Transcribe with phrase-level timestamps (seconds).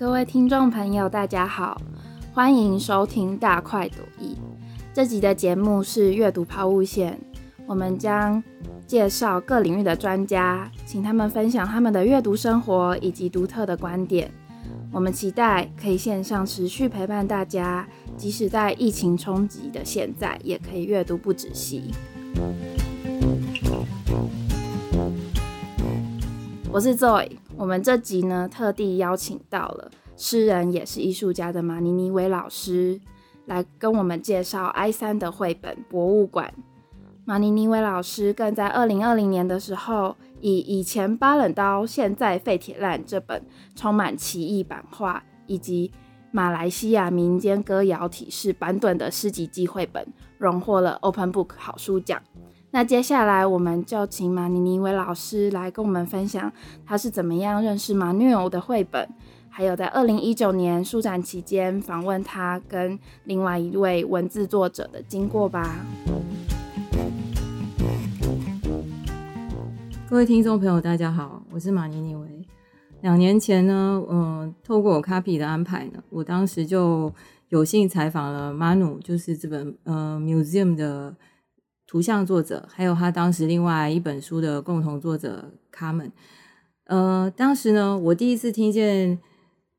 [0.00, 1.78] 各位听众朋友，大家好，
[2.32, 4.34] 欢迎收听大快朵颐。
[4.94, 7.20] 这集的节目是阅读抛物线，
[7.66, 8.42] 我们将
[8.86, 14.32] 介绍各领域的专家，请他们分享他们的阅读生活以及独特的观点。
[14.90, 17.86] 我们期待可以线上持续陪伴大家，
[18.16, 21.92] 即使在疫情冲击的现在，也可以阅读不止息。
[26.72, 27.28] 我是 Zoe，
[27.60, 32.98] 我们这集呢特地邀请到了诗人也是艺术家的马尼尼维老师，
[33.44, 36.54] 来跟我们介绍 I 三的绘本博物馆。
[37.26, 43.44] 马尼尼维老师更在二零二零年的时候，以以前巴冷刀，现在废铁烂这本
[43.76, 45.92] 充满奇异版画以及
[46.30, 50.06] 马来西亚民间歌谣体式版本的诗集记绘本，
[50.38, 52.22] 荣获了 Open Book 好书奖。
[52.72, 56.52] 那接下来我们就请马尼尼维老师来跟我们分享，
[56.86, 59.08] 他是怎么样认识马纽欧的绘本，
[59.48, 65.84] 还有在二零一九年书展期间访问他跟另外一位文字作者的经过吧。
[70.08, 72.46] 各位听众朋友，大家好，我是马尼尼维。
[73.00, 77.12] 两年前呢，嗯，透过我 Copy 的安排呢，我当时就
[77.48, 81.16] 有幸采访了马努，就是这本呃 Museum 的
[81.90, 86.12] 图像作者，还有他当时另外一本书的共同作者卡门。
[86.84, 89.18] 呃，当时呢，我第一次听见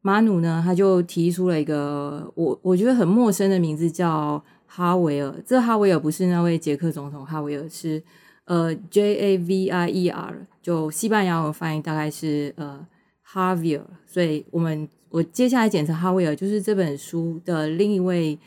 [0.02, 5.34] 马努呢，他就提出了一个我我觉得很陌生的名字，叫哈维尔。
[5.46, 8.04] 这哈维尔不是那位捷克总统哈维尔，是。
[8.46, 12.86] 呃，J A V I E R，就西班牙文翻译大概是呃
[13.26, 18.38] Javier，所以我们我接下来简称哈维尔就是这本书的另一位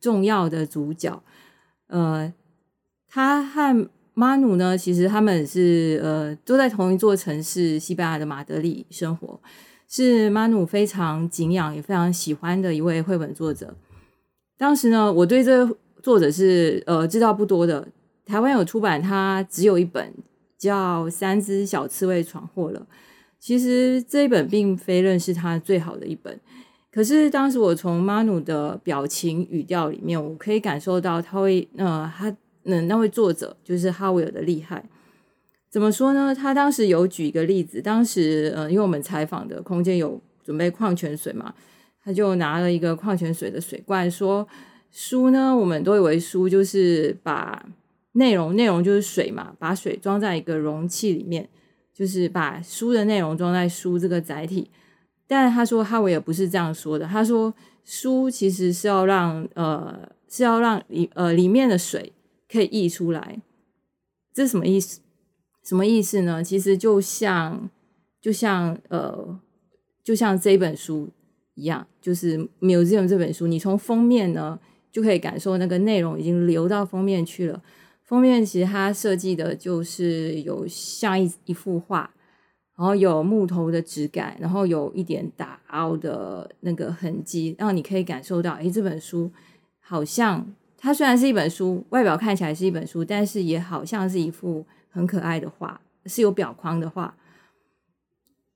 [0.00, 1.22] 重要的主角。
[1.86, 2.30] 呃，
[3.14, 9.40] 他和马努呢，其实他们是呃都在同一座城市西班牙的马德里生活，
[9.88, 13.72] 是马努非常敬仰也非常喜欢的一位绘本作者。
[14.58, 15.64] 当时呢，我对这
[16.02, 17.86] 作者是呃知道不多的。
[18.26, 20.12] 台湾有出版，它只有一本，
[20.58, 22.80] 叫《三只小刺猬闯祸了》。
[23.38, 26.40] 其实这一本并非认识他最好的一本，
[26.90, 32.34] 可是当时我从马努的表情语调里面，我可以感受到他会，呃，他
[32.64, 34.84] 那那位作者就是哈维尔的厉害。
[35.70, 36.34] 怎么说呢？
[36.34, 41.54] 他当时有举一个例子，当时呃，因为我们采访的空间有准备矿泉水嘛，
[42.02, 44.46] 他就拿了一个矿泉水的水罐，说
[44.90, 47.64] 书呢，我们都以为书就是把。
[48.16, 51.48] 内容内容就是水嘛，把水装在一个容器里面，
[51.92, 54.70] 就是把书的内容装在书这个载体。
[55.26, 57.52] 但他说哈维尔不是这样说的，他说
[57.84, 62.12] 书其实是要让呃是要让里呃里面的水
[62.54, 63.42] 可以溢出来。
[64.32, 65.00] 这是什么意思？
[65.64, 66.44] 什么意思呢？
[66.44, 67.70] 其实就像
[68.20, 69.40] 就像呃
[70.02, 71.08] 就像这本书
[71.54, 74.60] 一样，就是《Museum》这本书，你从封面呢
[74.92, 77.62] 就可以感受那个内容已经流到封面去了。
[78.02, 82.10] 封面其实它设计的就是有像一一幅画，
[82.76, 89.30] 然后有木头的质感，然后有一点打凹的那个痕迹，让你可以感受到，哎，这本书
[89.80, 90.54] 好像
[90.84, 97.16] 它虽然是一本书，外表看起来是一本书，但是也好像是一幅很可爱的画，是有表框的画。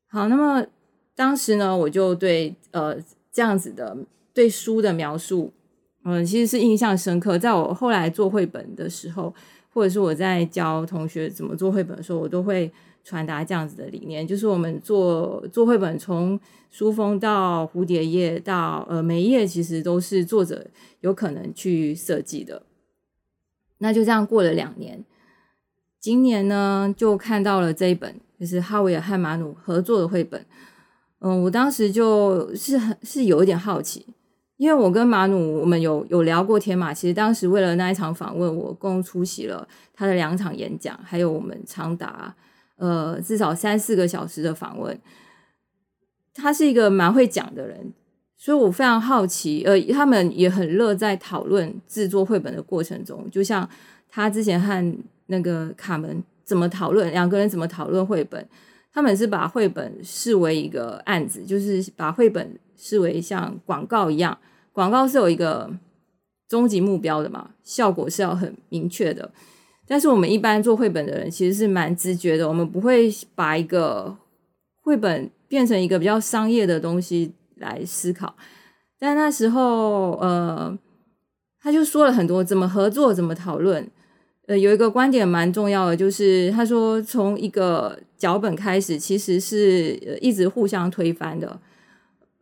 [0.08, 0.66] 好，那么
[1.14, 2.94] 当时呢，我就对呃
[3.32, 3.96] 这样子的
[4.34, 5.54] 对书的描述。
[6.04, 7.38] 嗯，其实是印象深刻。
[7.38, 9.34] 在我后来做绘本的时候，
[9.78, 12.68] 或者是我在教同学怎么做绘本的时候，我都会
[13.04, 20.66] 传达这样子的理念：，就是我们做做绘本，从书封到蝴蝶页到呃每一页，其实都是作者
[21.02, 22.64] 有可能去设计的。
[23.78, 25.04] 那就这样过了两年，
[26.00, 30.44] 今年呢，就看到了这一本，就是哈维尔和马努合作的绘本。
[31.20, 34.04] 嗯，我当时就是很是有一点好奇。
[34.58, 36.92] 因为我跟马努，我们有有聊过天嘛。
[36.92, 42.34] 其实当时为了那一场访问，我共出席了他的两场演讲，还有我们长达
[42.76, 44.98] 呃至少三四个小时的访问。
[46.34, 47.92] 他是一个蛮会讲的人，
[48.36, 49.62] 所以我非常好奇。
[49.64, 53.68] 呃，他们也很乐在讨论制作绘本的过程中，就像
[54.08, 54.96] 他之前和
[55.26, 58.44] 那个卡门怎么讨论，两个人怎么讨论绘本。
[58.90, 64.38] 他们是把绘本视为一个案子，就是把绘本视为像广告一样。
[64.72, 65.70] 广告是有一个
[66.48, 69.30] 终极目标的嘛，效果是要很明确的。
[69.86, 74.16] 但是我们一般做绘本的人其实是蛮直觉的，我们不会把一个
[74.82, 78.34] 绘本变成一个比较商业的东西来思考。
[78.98, 80.78] 但那时候，呃，
[81.60, 83.90] 他就说了很多怎么合作、怎么讨论。
[84.46, 91.60] 呃，有一个观点蛮重要的，就是他说从一个脚本开始，其实是一直互相推翻的。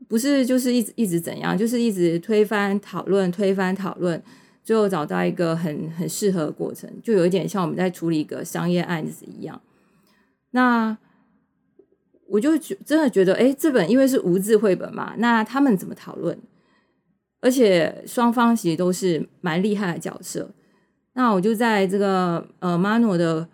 [0.09, 4.23] 不是就是一直一直怎样，就是一直推翻讨论，推翻讨论，
[4.63, 9.61] 最后找到一个很很适合的过程，就有一点像我们在处理一个商业案子一样。
[10.51, 10.97] 那
[12.29, 16.39] 我就觉真的觉得，哎，这本因为是无字绘本嘛，那他们怎么讨论？
[17.41, 20.51] 而且双方其实都是蛮厉害的角色。
[21.13, 23.49] 那我就在这个呃 Mano 的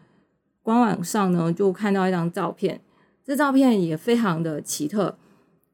[0.63, 2.81] 官网上呢，就看到一张照片，
[3.25, 5.19] 这照片也非常的奇特，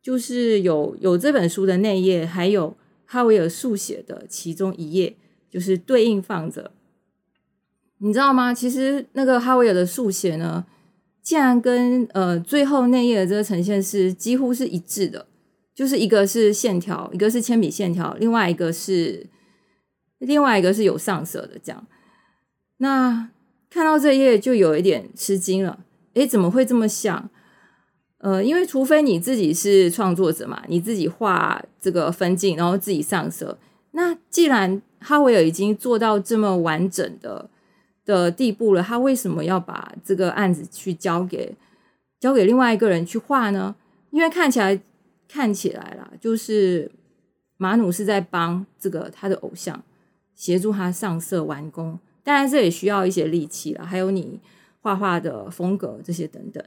[0.08, 2.74] 就是有有这本书的内页，还有
[3.04, 5.14] 哈维尔速写的其中一页，
[5.50, 6.70] 就是对应放着。
[7.98, 8.54] 你知道吗？
[8.54, 10.64] 其实那个哈维尔的速写呢？
[11.20, 15.26] 竟然跟呃最后内页的这个呈现是几乎是一致的，
[15.74, 19.26] 就是一个是线条，一个是铅笔线条，另外一个是
[20.20, 21.86] 另外一个是有上色的这样。
[22.78, 23.28] 那
[23.68, 25.84] 看到这页就有一点吃惊了，
[26.14, 27.28] 诶，怎么会这么像？
[28.18, 33.58] 呃，因为除非你自己是创作者嘛，你自己画这个分镜，然后自己上色。
[33.92, 37.50] 那既然哈维尔已经做到这么完整的。
[38.08, 41.54] 的地步了，他为什么要把这个案子去交给
[42.18, 43.76] 交给另外一个人去画呢？
[44.08, 44.80] 因为看起来
[45.28, 46.90] 看起来啦，就是
[47.58, 49.84] 马努是在帮这个他的偶像
[50.34, 54.40] 协助他上色完工，当然这也需要一些力气了，还有你
[54.80, 56.64] 画画的风格这些等等。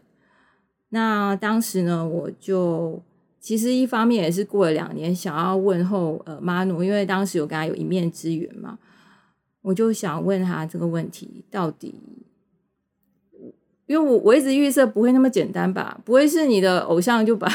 [0.91, 3.01] 那当时呢，我就
[3.41, 8.79] 其实一方面也是过了两年，想要问候呃马努，因为当时有跟他有一面之缘嘛。
[9.63, 11.93] 我就想问他这个问题，到底，
[13.85, 17.47] 因为我我一直预设不会那么简单吧，不会是你的偶像就把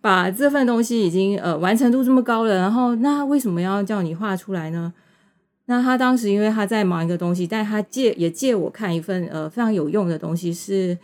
[0.00, 4.94] 把这份东西已经呃完成度这么高了，然后那为什么要叫你画出来呢？
[5.66, 10.96] 那他当时因为他在忙一个东西，但他借也借我看一份呃非常有用的东西，是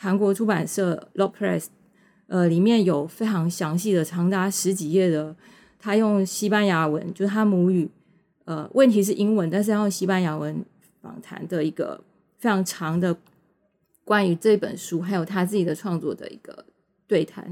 [0.00, 1.66] 韩国出版社 Lo Press，
[2.28, 5.34] 呃里面有非常详细的长达十几页的，
[5.76, 7.90] 他用西班牙文就是他母语。
[8.44, 10.64] 呃，问题是英文，但是用西班牙文
[11.02, 12.00] 访谈的一个
[12.38, 13.14] 非常长的
[14.04, 16.64] 关于这本书还有他自己的创作的一个
[17.06, 17.44] 对谈。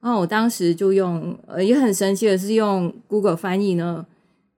[0.00, 4.04] 然后我当时就用，呃，也很神奇的是用 Google 翻译呢，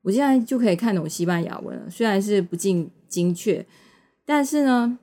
[0.03, 1.91] 我现在就可以看懂西班牙文了。
[1.91, 3.67] 虽然是不尽精确，
[4.25, 4.99] 但是呢，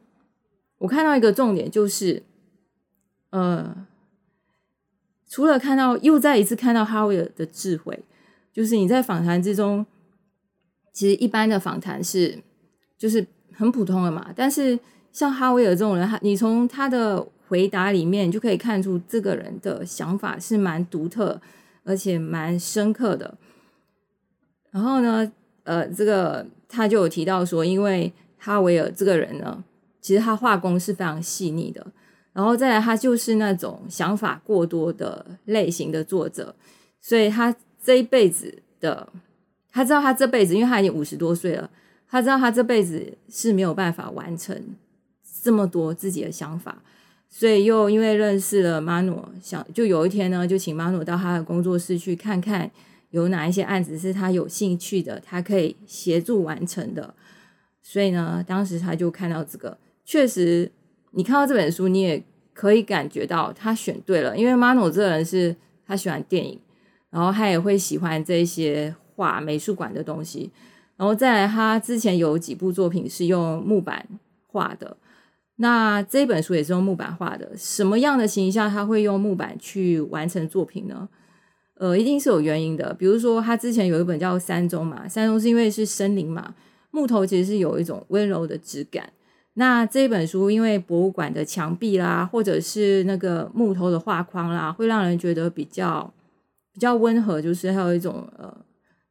[0.79, 2.23] 我看到一个重点就是，
[3.29, 3.87] 呃，
[5.27, 8.03] 除了看到又再一次看到哈维尔的智慧，
[8.53, 9.85] 就是你在访谈之中。
[10.93, 12.41] 其实一般的访谈是
[12.97, 14.79] 就是很普通的嘛，但是
[15.11, 21.41] 像哈维尔这种人，你从他的回答里面就可以看出这个人的想法是蛮独特，
[21.83, 23.37] 而且蛮深刻的。
[24.71, 25.29] 然后呢，
[25.63, 29.65] 呃，这个他就有提到说，因为哈维尔这个人呢，
[30.05, 31.83] 其实他画工是非常细腻的，
[32.31, 36.55] 然后再来他就是那种想法过多的类型的作者，
[37.01, 39.09] 所以他这一辈子的。
[39.71, 41.67] 他知道他这辈子，因为他已经五十多岁了，
[42.07, 44.55] 他知道他这辈子是没有办法完成
[45.41, 46.81] 这么多自己的想法，
[47.29, 52.69] 所以又因为认识了马诺，想就有一天呢，就请马诺到他的工作室去看看
[53.09, 57.15] 有哪一些案子是他有兴趣的，他可以协助完成的。
[57.81, 60.71] 所以呢，当时他就看到这个，确实，
[61.11, 62.23] 你看到这本书，你也
[62.53, 66.57] 可以感觉到他选对了，因为马努这个人是他喜欢电影，
[67.09, 68.95] 然后他也会喜欢这些。
[69.17, 70.51] 画美术馆的东西，
[70.97, 74.05] 然后再来，他之前有几部作品是用木板
[74.45, 74.97] 画的。
[75.55, 77.49] 那这本书也是用木板画的。
[77.55, 81.07] 什么样的形象他会用木板去完成作品呢？
[81.75, 82.93] 呃，一定是有原因的。
[82.93, 86.53] 比如说，他之前有一本叫《山中》嘛，《山中》是因为是森林嘛，
[86.91, 89.09] 木头其实是有一种温柔的质感。
[89.55, 96.13] 那这本书因为博物馆的墙壁啦，或者是那个木头的画框啦，会让人觉得比较
[96.71, 98.63] 比较温和，就是还有一种呃。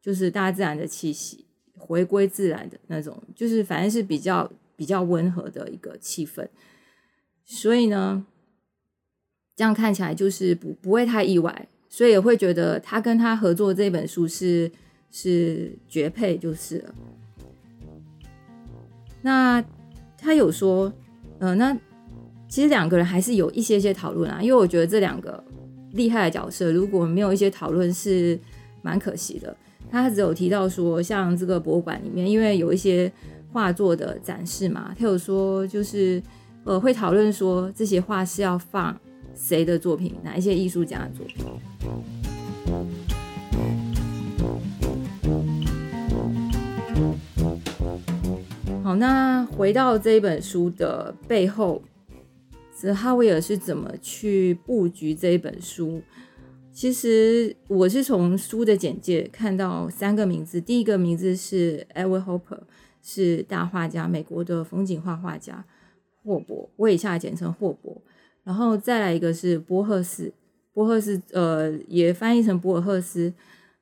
[0.05, 1.47] 就是大自然的气息，
[1.79, 6.47] 回归自然的那种，就是反正是比较比较温和的一个气氛，
[7.47, 8.27] 所以呢，
[9.57, 14.71] 这样看起来就是不不会太意外，所以也会觉得他跟他合作这本书是
[15.11, 16.95] 是绝配就是了。
[19.23, 19.65] 那
[20.25, 20.91] 他有说，
[21.39, 21.77] 呃，那
[22.49, 25.45] 其实两个人还是有一些些讨论啊，因为我觉得这两个
[25.93, 28.39] 厉害的角色，如果没有一些讨论是
[28.81, 29.55] 蛮可惜的。
[29.91, 33.13] 他只有提到说，像这个博物馆里面，因为有一些
[33.53, 36.23] 画作的展示嘛，他有说就是
[36.65, 38.99] 呃会讨论说这些画是要放
[39.35, 41.45] 谁的作品，哪一些艺术家的作品。
[48.97, 51.83] 那回到这一本书的背后，
[52.75, 56.03] 泽哈维尔是怎么去布局这一本书？
[56.73, 62.61] 其实我是从书的简介看到三个名字，第一个名字是 Edward Hopper，
[63.01, 65.65] 是大画家，美国的风景画画家
[66.25, 68.03] 霍伯，我以下简称霍伯。
[68.43, 70.33] 然后再来一个是波赫斯，
[70.73, 73.33] 波赫斯呃也翻译成博尔赫斯，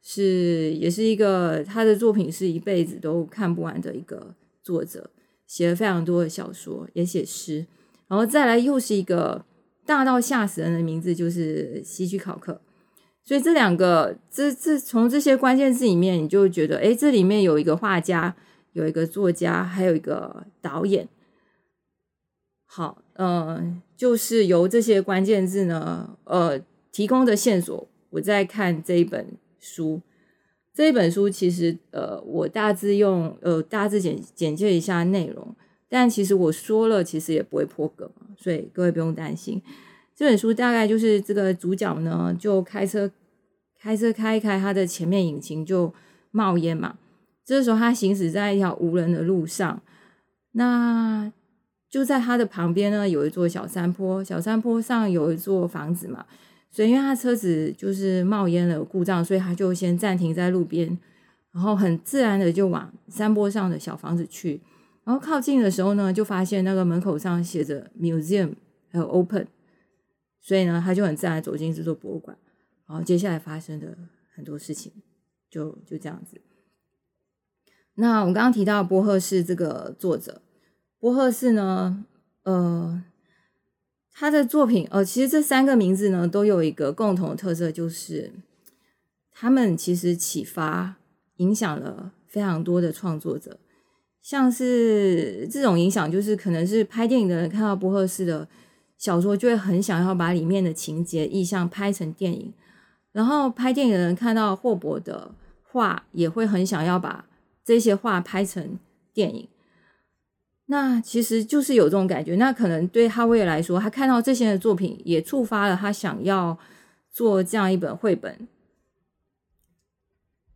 [0.02, 5.10] 是也是一个他的作品是一辈子都看不完的一个作者，
[5.46, 7.66] 写了非常多的小说，也写诗。
[8.08, 9.44] 然后再来又是一个
[9.84, 12.60] 大到吓死人的名字，就是希区考克。
[13.24, 18.36] 所以这两个，这这从这些关键字里面，你就觉得，哎，这里面有一个画家，
[18.72, 21.08] 有一个作家，还有一个导演。
[22.66, 30.02] 好，嗯，就是由这些关键字呢，呃，提供的线索，我在看这一本书。
[30.74, 35.54] 这一本书其实，呃，我大致用，呃，大致简简介一下内容，
[35.88, 39.60] 但其实我说了，其实也不会破梗，所以各位不用担心。
[40.14, 43.10] 这本书大概就是这个主角呢，就开车
[43.78, 45.92] 开车开一开，他的前面引擎就
[46.30, 46.96] 冒烟嘛。
[47.44, 49.82] 这时候他行驶在一条无人的路上，
[50.52, 51.30] 那
[51.90, 56.24] 就在他的旁边呢，有一座小山坡，小山坡上有一座房子嘛。
[56.72, 60.98] 所以因为他车子就是冒烟了，故障，所以他就先暂停在路边，
[61.52, 64.60] 然后很自然的就往山坡上的小房子去。
[65.04, 68.54] 然后靠近的时候呢，就发现那个门口上写着 museum
[68.90, 69.46] 还有 open。
[70.40, 72.36] 所以呢，他就很自然走进这座博物馆，
[72.88, 73.96] 然后接下来发生的
[74.34, 74.90] 很多事情
[75.50, 76.40] 就就这样子。
[77.94, 80.40] 那我刚刚提到波赫士这个作者，
[80.98, 82.04] 波赫士呢，
[82.44, 83.04] 呃，
[84.12, 88.32] 他的作品，呃，其实这三个名字呢都有一个共同的特色，就是
[89.32, 90.96] 他们其实启发
[91.36, 93.58] 影响了非常多的创作者，
[94.20, 98.48] 像是这种影响，就是可能是拍电影的人看到波赫士的。
[98.98, 102.54] 小说就会很想要把里面的情节意象拍成电影，
[103.10, 107.24] 然后拍电影的人看到霍伯的画，也会很想要把
[107.64, 108.78] 这些画拍成
[109.12, 109.48] 电影。
[110.66, 112.36] 那其实就是有这种感觉。
[112.36, 116.58] 那可能对哈维来说，他看到这些的作品，也触发了他想要
[117.10, 118.48] 做这样一本绘本。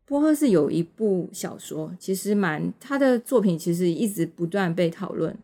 [0.06, 5.36] 波赫是有一部小说，其实蛮他的作品，其实一直不断被讨论。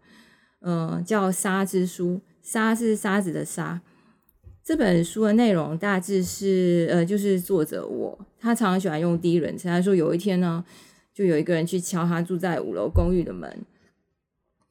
[0.60, 2.14] 嗯，叫《沙之书》。
[2.40, 3.80] 沙是沙子的沙。
[4.64, 9.68] 这本书的内容大致是，呃，就是作者我，他常常喜欢用第一人称。
[9.68, 10.64] 他说有一天呢，
[11.12, 13.64] 就有一个人去敲他住在五楼公寓的门，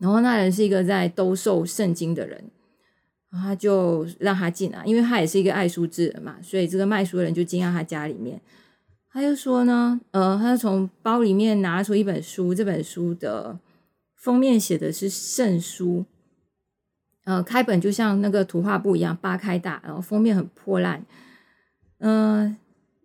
[0.01, 2.43] 然后那人是一个在兜售圣经的人，
[3.29, 8.41] 然后他就让他进来，因为他也是一个爱书之人嘛，所以这个卖书的人就进到他家里面。
[9.13, 13.59] 他就说呢，呃，他从包里面拿出一本书，这本书的
[14.15, 16.05] 封面写的是圣书。
[17.25, 21.05] 呃，开本就像那个图画布一样，八开大，然后封面很破烂。
[21.99, 22.57] 嗯，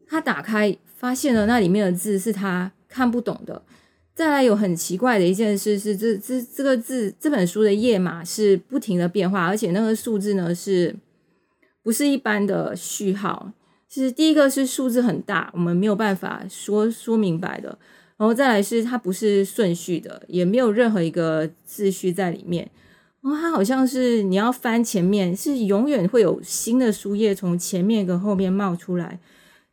[0.08, 3.62] 他打开发现了那里面的字是他看不懂的。
[4.16, 10.96] 再来有很奇怪的一件事是，这这这个字这本书的页码是不停的变化，而且那个数字呢是
[11.82, 13.52] 不是一般的序号？
[13.90, 17.78] 是第一个是数字很大，我们没有办法说说明白的。
[18.16, 22.70] 然后再来是它不是顺序的，也没有任何一个秩序在里面。
[23.20, 29.20] 哦，它好像是你要翻前面，是永远会有新的书页从前面跟后面冒出来，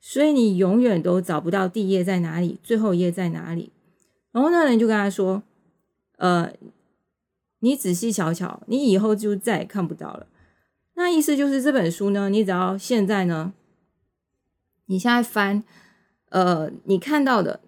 [0.02, 3.72] 所以你永远都找不到第一页在哪里，最后一页在哪里。
[4.34, 5.42] 然后那人就跟他说
[6.18, 6.52] ：“呃，
[7.60, 10.28] 你仔细瞧瞧，你以后就再也看不到了。”
[10.96, 13.54] 那意思就是这本书呢，你只要现在呢，
[14.88, 15.64] 你现在翻，
[16.30, 17.62] 呃，你看到的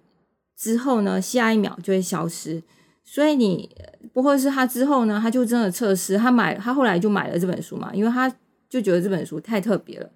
[0.57, 2.62] 之后呢，下一秒就会消失。
[3.03, 3.69] 所以你
[4.13, 5.19] 不会是他之后呢？
[5.22, 8.27] 他就真的测试，他买他后来就买了这本书嘛，因为他
[8.67, 10.10] 就觉得这本书太特别了。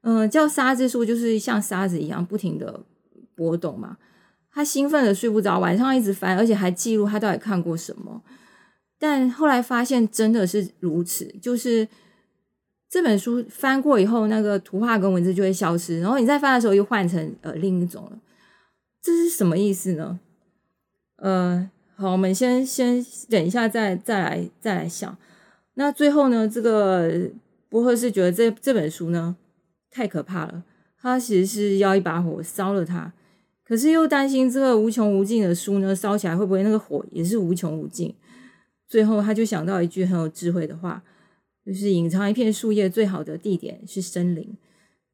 [0.00, 2.82] 嗯，叫沙之书就是像沙子一样不停的
[3.34, 3.98] 波动嘛。
[4.56, 8.22] 他兴奋的睡不着，晚上一直翻，而且还记录他到底看过什么。
[8.98, 11.86] 但后来发现真的是如此，就是
[12.88, 18.18] 这本书翻过以后，那个图画跟文字就会消失，然后你再翻的时候又换成呃另一种了。
[19.02, 20.18] 这是什么意思呢？
[21.18, 21.70] 呃。
[21.98, 25.16] 好，我们先先等一下，再再来再来想。
[25.74, 27.10] 那最后呢，这个
[27.70, 29.34] 博赫是觉得这这本书呢
[29.90, 30.62] 太可怕了，
[31.00, 33.14] 他其实是要一把火烧了它，
[33.66, 38.14] 可是又担心这个无穷无尽的书呢烧起来会不会那个火也是无穷无尽。
[38.86, 41.02] 最后他就想到一句很有智慧的话，
[41.64, 44.56] 就是隐藏一片树叶最好的地点是森林。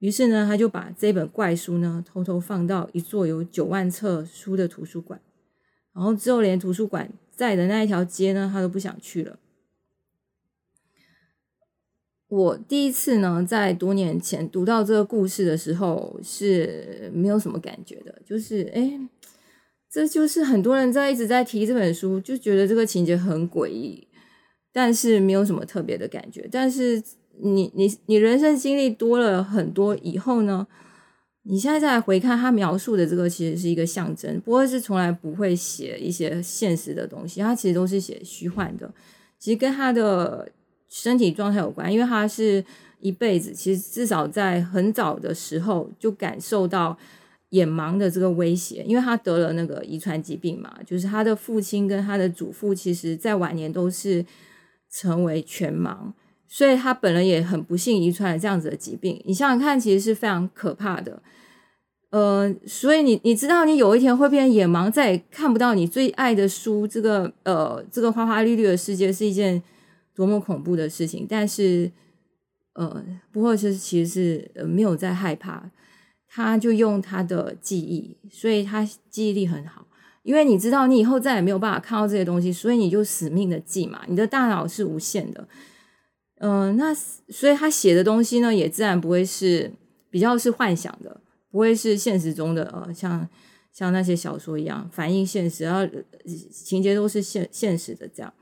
[0.00, 5.18] 于是呢，他就把这本怪书呢偷偷放到一座有九万册书的图书馆。
[5.94, 9.38] 然后之后连图书馆在的那一条街呢，他都不想去了。
[12.32, 18.98] 我第一次呢，在多年前读到这个故事的时候是没有什么感觉的，就是哎，
[19.90, 24.08] 这就是很多人在一直在提这本书，就觉得这个情节很诡异，
[24.72, 26.48] 但是没有什么特别的感觉。
[26.50, 27.02] 但是
[27.38, 30.66] 你你你人生经历多了很多以后呢，
[31.42, 38.90] 你现在再回看他描述的这个，其实是一个象征，不过是从来不会写一些现实的东西，他其实都是写虚幻的，
[39.38, 40.50] 其实跟他的。
[40.94, 42.62] 身体状态有关，因为他是
[43.00, 46.94] 一辈子，其实至少在很早的时候就感受到
[47.48, 54.22] 眼盲的这个威胁，因为他得了那个遗传疾病嘛，就是他的父亲跟他的祖父，其实在晚年都是
[54.90, 56.12] 成为全盲，
[56.46, 59.18] 所以他本人也很不幸遗传了这样子的疾病。
[59.24, 61.22] 你想想看，其实是非常可怕的。
[62.10, 69.62] 呃，所以你你知道，你有一天会变眼盲，再也看不到你最爱的书，这个呃，这个花花绿绿的世界是一件。
[70.14, 71.26] 多么恐怖的事情！
[71.28, 71.90] 但是，
[72.74, 75.70] 呃，不过是其实是呃没有在害怕，
[76.28, 79.86] 他就用他的记忆，所以他记忆力很好。
[80.22, 84.02] 因为你知道，你以后再也没有办法看到这些东西，所以你就死命的记嘛。
[84.06, 85.48] 你的大脑是无限的，
[86.38, 89.72] 嗯，那所以他写的东西呢，也自然不会是
[90.10, 93.28] 比较是幻想的，不会是现实中的呃，像
[93.72, 95.92] 像那些小说一样反映现实，然后
[96.50, 98.32] 情节都是现现实的这样。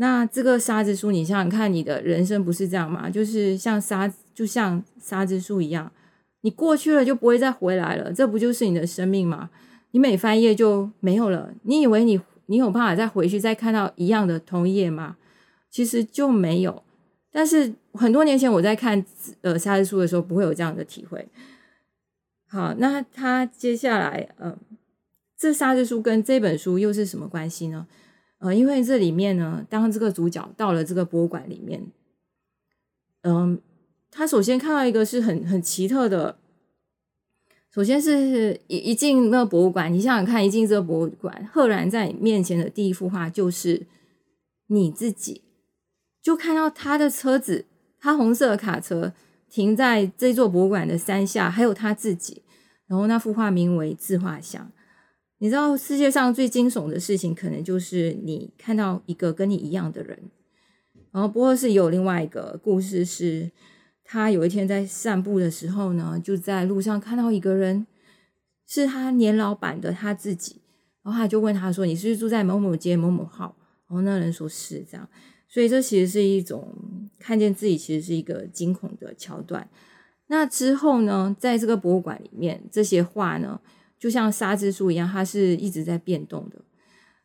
[0.00, 3.10] 那这个沙之树，你想想看，你的人生不是这样吗？
[3.10, 5.92] 就是像沙，就像沙之树一样，
[6.40, 9.50] 你过去了就不会再回来了，这不就是你的生命吗？
[9.90, 11.52] 你每翻页就没有了。
[11.64, 15.18] 你以为你你有办法再回去再看到一样的同一页吗？
[15.68, 16.82] 其实就没有。
[17.30, 19.04] 但是很多年前我在看
[19.42, 21.28] 呃沙之树的时候，不会有这样的体会。
[22.48, 24.56] 好，那他接下来，嗯，
[25.38, 27.86] 这沙之书跟这本书又是什么关系呢？
[28.40, 31.86] 呃，因为这里面呢，当这个主角到了这个博物馆里面，
[33.22, 33.60] 嗯，
[34.10, 36.38] 他首先看到一个是很很奇特的，
[37.70, 43.86] 首先是一一进那个博物馆，你想想看，一进这个博物馆，赫然在你面前的第一幅画就是
[44.68, 45.42] 你自己，
[46.22, 47.66] 就看到他的车子，
[47.98, 49.12] 他红色的卡车
[49.50, 52.42] 停在这座博物馆的山下，还有他自己，
[52.86, 54.72] 然后那幅画名为自画像。
[55.42, 60.18] 你知道世界上最惊悚的事情，可能就是你看到一个跟你一样的人。
[61.12, 63.50] 然后，不过是有另外一个故事，是
[64.04, 67.86] 他有一天在散步的时候呢，就在路上看到一个人，
[68.66, 70.60] 是他年老板的他自己。
[71.02, 73.56] 然后他就问他说：“你是不是住在某某街某某号？”
[73.88, 75.08] 然后那人说是这样。
[75.48, 76.68] 所以这其实是一种
[77.18, 79.66] 看见自己，其实是一个惊恐的桥段。
[80.26, 83.58] 那之后呢，在这个博物馆里面，这些画呢？
[84.00, 86.56] 就像沙之树一样，它是一直在变动的。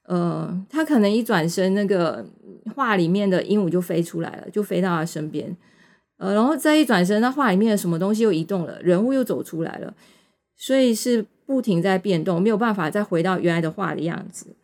[0.04, 2.24] 呃，他可能一转身，那个
[2.76, 5.58] 画里面的鹦鹉就飞出来了，就飞到他身边。
[6.18, 9.96] 呃，然后再一转身，那画里面的什么东西又移动了，人物又走出来了，
[10.56, 14.56] 所以是不停在变动，没有办法再回到原来的画的样子。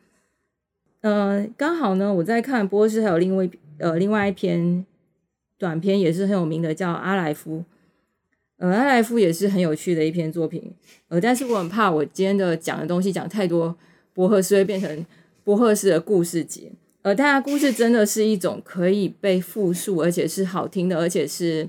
[1.01, 4.85] 呃，刚好呢，我在看波士还有另外呃另外一篇
[5.57, 7.57] 短篇也是很有名的，叫《阿莱夫》。
[8.61, 10.71] 呃，阿莱夫也是很有趣的一篇作品，
[11.07, 13.75] 呃，但是我很怕我今天的讲的东西讲太多，
[14.13, 15.03] 博赫斯会变成
[15.43, 16.71] 博赫斯的故事集。
[17.01, 21.67] 呃，大家故事真的是一种可以被复述，而且是好听的，而且是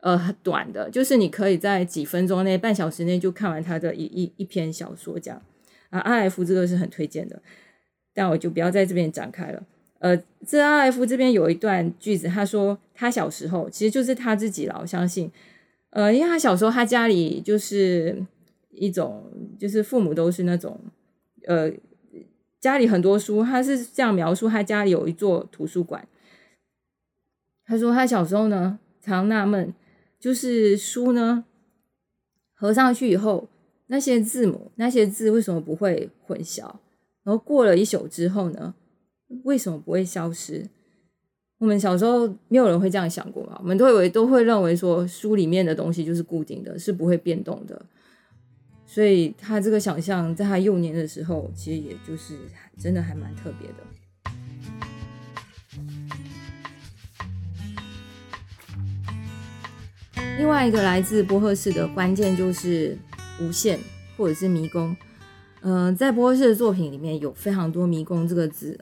[0.00, 5.42] 呃短的，就是你可以在几分钟内、半小时内就看完他的一一一篇小说这样。
[5.90, 7.42] 啊，阿莱夫这个是很推荐的，
[8.14, 9.62] 但我就不要在这边展开了。
[9.98, 15.30] 呃，这阿莱夫这边有一段句子，他说他小时候其实就是他自己了，我相信。
[15.94, 18.20] 呃，因为他小时候，他家里就是
[18.72, 19.30] 一种，
[19.60, 20.76] 就是父母都是那种，
[21.46, 21.70] 呃，
[22.60, 23.44] 家里很多书。
[23.44, 26.08] 他是这样描述，他家里有一座图书馆。
[27.64, 29.72] 他说他小时候呢，常纳闷，
[30.18, 31.44] 就是书呢
[32.54, 33.48] 合上去以后，
[33.86, 36.62] 那些字母、那些字为什么不会混淆？
[37.22, 38.74] 然后过了一宿之后呢，
[39.44, 40.68] 为什么不会消失？
[41.58, 43.56] 我们小时候没有人会这样想过嘛？
[43.60, 47.80] 我们都以为都会认为说书里面的东西就是固定的，是不会变动的。
[48.84, 52.36] 所以他这个想象在他幼年的时候，其实也就是
[52.78, 53.74] 真的还蛮特别的。
[60.36, 62.98] 另外一个来自波赫士的关键就是
[63.40, 63.78] 无限
[64.16, 64.94] 或者是迷宫。
[65.62, 68.78] 嗯，在波赫士的作品里面有非常多迷宫这个字。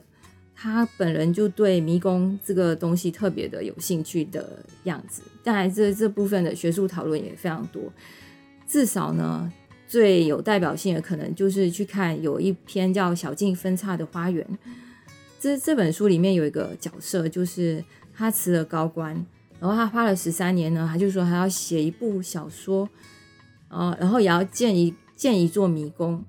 [0.55, 7.81] 他本人就对迷宫这个东西特别的有兴趣的样子，当然这这部分的学术讨论也非常多。
[8.67, 9.51] 至少呢，
[9.87, 14.45] 最有代表性的可能就是去看有一篇叫《小径分叉的花园》。
[15.39, 17.83] 这这本书里面有一个角色，就是
[18.15, 19.13] 他辞了高官，
[19.59, 22.87] 然后他花了十三年呢，他就说他要写一部小说，
[23.67, 26.23] 呃，然后也要建一建一座迷宫。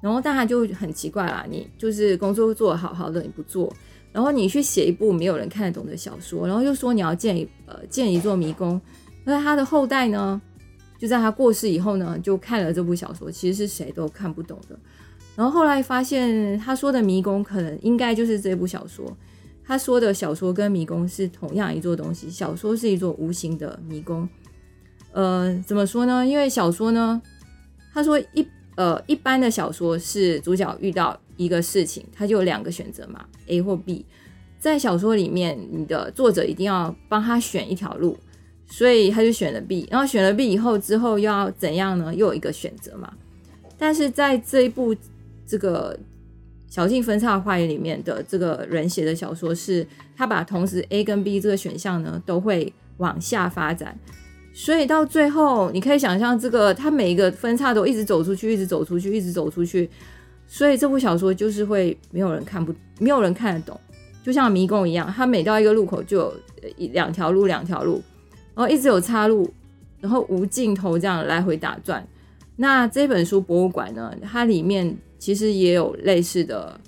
[0.00, 3.70] 然后大家就很奇怪啦，你就是工作做得好好的，你不做，
[4.12, 8.80] 然后你去写一部没有人看得懂的小说，然后又说你要建一呃建一座迷宫，
[9.24, 10.40] 那他的后代呢，
[10.98, 14.78] 就在他过世以后呢，就看了这部小说，其实是谁都看不懂的。
[15.36, 19.14] 然后后来发现他说的迷宫可能应该就是这部小说，
[19.62, 24.26] 他说的小说跟迷宫是同样一座东西，小说是一座无形的迷宫。
[25.12, 26.26] 呃，怎么说呢？
[26.26, 27.20] 因为小说呢，
[27.92, 28.46] 他说一。
[28.80, 34.06] 呃，一般的小说是主角遇到一个事情，他就有两个选择嘛，A 或 B。
[34.58, 38.16] 在小说里面，你的作者一定要帮他选一条路，
[38.66, 39.86] 所以他就选了 B。
[39.90, 42.14] 然后选了 B 以后，之后要怎样呢？
[42.14, 43.12] 又有一个选择嘛。
[43.76, 44.96] 但是在这一部
[45.46, 45.98] 这个
[46.66, 53.98] 小径分叉花园里面的这个人写的小说，是他把同时 A 跟 B 这个选项呢，都会往下发展。
[54.52, 59.88] 所以到最后，你可以想象这个，它每一个分叉都一直走出去，一直走出去，一直走出去。
[60.46, 63.80] 所以这部小说就是会没有人看不，没有人看得懂，
[64.24, 66.34] 就像迷宫一样，它每到一个路口就有
[66.76, 68.02] 一两条路，两条路，
[68.54, 69.48] 然后一直有岔路，
[70.00, 72.06] 然后无尽头这样来回打转。
[72.56, 76.78] 那这本书博物馆呢，它里面其实也有类似的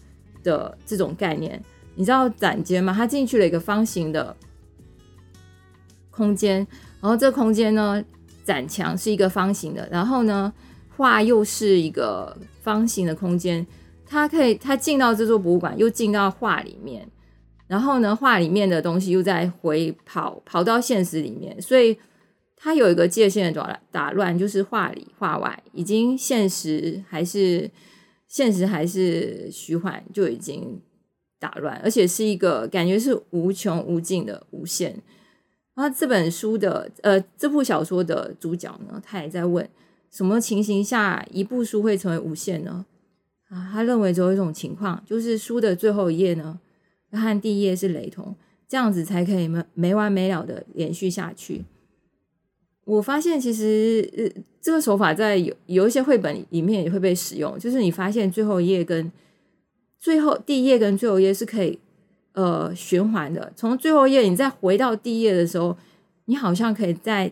[0.43, 1.63] 的这种概念。
[1.95, 2.93] 你知道展间吗？
[2.93, 4.37] 它进去了一个方形的
[6.11, 6.67] 空间。
[7.03, 8.03] 然后这空间呢，
[8.45, 10.53] 展墙是一个方形的，然后呢，
[10.97, 13.67] 画又是一个方形的空间。
[14.07, 17.09] 它可以，它进到这座博物馆，又进到画里面，
[17.67, 21.61] 然后呢，画里面的东西又在回跑，跑到现实里面。
[21.61, 21.99] 所以
[22.55, 27.69] 它有一个界限的打打乱，就是画里画外，已经现实还是
[28.29, 30.81] 现实还是虚幻，就已经
[31.41, 35.03] 打乱，而且是一个感觉是无穷无尽的无限。
[35.75, 39.67] 然后这本书的呃，这部小说的主角呢，他也在问：
[40.11, 42.85] 什么情形下一部书会成为无限呢？
[43.49, 46.61] 啊，他认为只有一种情况，就是书的最后一页呢，
[47.11, 48.37] 和第一页是雷同，
[48.69, 51.65] 这样子才可以没没完没了的连续下去。
[52.85, 59.11] 我发现其实呃，这个手法在有有一些绘本里面也会被使用，就是你发现最后一页跟
[59.99, 61.79] 最后第一页跟最后一页是可以。
[62.35, 65.77] 呃，循环的，从最后一页你再回到第一页的时候，
[66.25, 67.31] 你好像可以再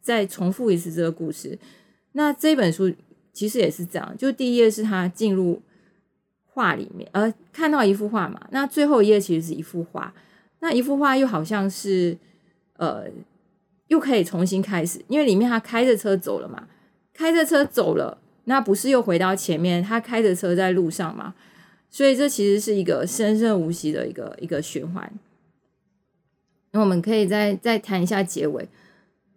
[0.00, 1.58] 再重复一次这个故事。
[2.12, 2.92] 那这本书
[3.32, 5.60] 其实也是这样，就第一页是他进入
[6.44, 8.40] 画里面，呃，看到一幅画嘛。
[8.52, 10.14] 那最后一页其实是一幅画，
[10.60, 12.16] 那一幅画又好像是
[12.76, 13.04] 呃，
[13.88, 16.68] 又可以重新开始，因为里面他开着车走了嘛，
[17.12, 21.34] 开着车走了，那不是又回到前面，他开着车在路上嘛。
[21.90, 25.10] 所以这其实是一个生生无息的一个一个循环。
[26.72, 28.68] 那我们可以再再谈一下结尾。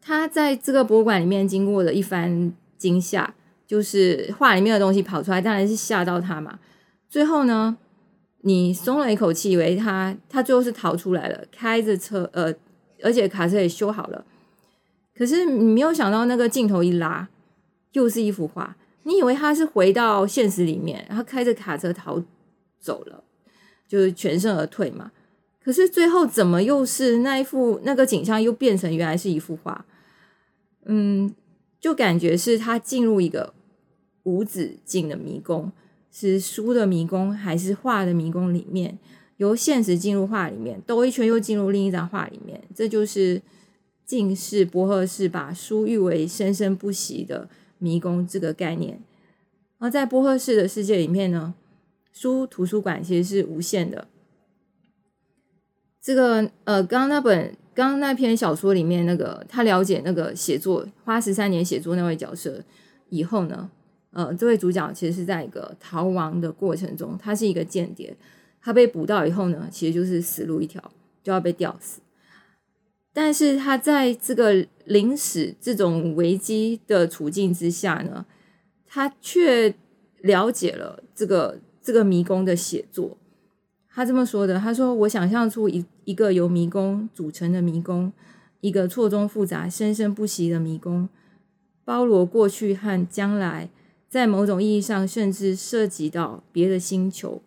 [0.01, 3.33] 他在这个博物馆里面经过的一番惊吓，
[3.65, 6.59] 就是画里面的东西跑出来，当然是吓到他嘛。
[7.07, 7.77] 最后呢，
[8.41, 12.53] 你松了一口气，以为他他最后是逃出来了，开着车，呃，
[13.03, 14.25] 而且卡车也修好了。
[15.15, 17.29] 可是你没有想到，那个镜头一拉，
[17.93, 18.75] 又是一幅画。
[19.03, 22.21] 你以为他是回到现实里面，然后开着卡车逃。
[22.79, 23.23] 走了，
[23.87, 25.11] 就是全身而退嘛。
[25.63, 29.85] 可是最后怎么又是那一幅那个景象又变成原来是一幅画？
[30.85, 31.35] 嗯，
[31.79, 33.53] 就感觉是他进入一个
[34.23, 35.71] 无止境的迷宫，
[36.11, 38.97] 是书的迷宫还是画的迷宫里面？
[39.37, 42.61] 由现实进入画里面，兜一圈又进入另一张画里面。
[42.75, 43.41] 这就是
[44.05, 49.01] 近视博赫士把书誉为生生不息的迷宫这个概念。
[49.77, 51.53] 而在波赫士的世界里面呢？
[52.19, 54.09] 书图书馆其实是无限的。
[56.01, 62.61] 这个呃，刚刚那本刚刚那篇小说里面，那个他了解那个写作花十三年写作那位角色
[63.07, 63.71] 以后呢，
[64.11, 68.13] 呃，这位主角其实是在一个逃亡的过程中，他是一个间谍，
[68.61, 70.83] 他被捕到以后呢，其实就是死路一条，
[71.23, 72.01] 就要被吊死。
[73.13, 78.25] 但是他在这个临死这种危机的处境之下呢，
[78.85, 79.73] 他却
[80.17, 81.59] 了解了这个。
[81.89, 83.17] 这个迷宫的写作，
[83.89, 88.13] 他这么说的：“他说，我想象出一一个由迷宫组成的迷宫，
[88.61, 91.09] 一个错综复杂、生生不息的迷宫，
[91.83, 93.71] 包罗过去和将来，
[94.07, 97.41] 在某种意义上，甚至涉及到别的星球。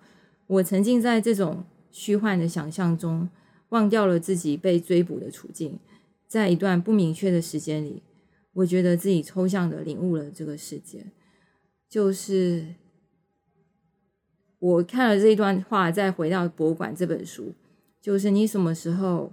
[0.48, 3.28] 我沉浸在这种虚幻的想象中，
[3.68, 5.78] 忘掉了自己被追捕的处境。
[6.26, 8.02] 在一段不明确的时间里，
[8.54, 11.06] 我觉得自己抽象的领悟了这个世界，
[11.88, 12.74] 就是。”
[14.62, 17.52] 我看了这一段话，再回到博物馆这本书，
[18.00, 19.32] 就是你什么时候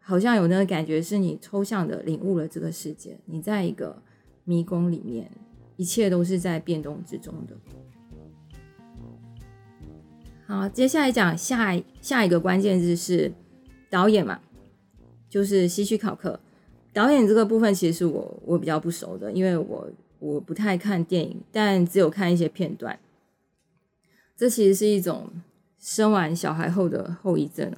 [0.00, 4.02] 好像有那个感觉，是你抽象的领悟了这个世界，你在一个
[4.42, 5.30] 迷宫里面，
[5.76, 7.56] 一切都是在变动之中的。
[10.44, 13.32] 好，接下来讲下下一个关键字是
[13.88, 14.40] 导演嘛，
[15.28, 16.40] 就是希区考克。
[16.92, 22.98] 导演这个部分其实我我比较不熟的，因为我我不太看电影，但只有看一些片段。
[24.36, 25.28] 这其实是一种
[25.78, 27.70] 生完小孩后的后遗症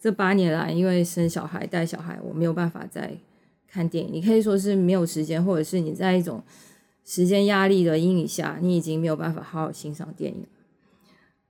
[0.00, 3.12] 这八年来，因为生小孩带小孩，我没有办法再
[3.66, 4.12] 看电影。
[4.12, 6.42] 你可以说是没有时间，或者是你在一种
[7.04, 10.46] 时间压力的阴影下，你已经没有办法好好欣赏电影。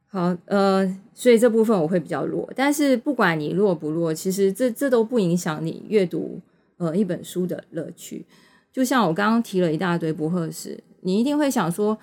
[0.07, 2.51] 好，呃，所以这部分我会比较弱。
[2.57, 6.41] 但是不管你弱不弱，其实这这都不影响你阅读
[6.79, 8.25] 呃一本书的乐趣。
[8.73, 11.99] 就像我刚刚提了一大堆不合适，你一定会想说，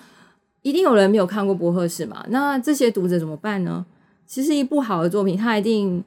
[0.65, 2.25] 一定有人没有看过博赫士嘛？
[2.30, 3.86] 那这些读者怎么办呢？
[4.25, 6.04] 其实一部好的作品，它一定。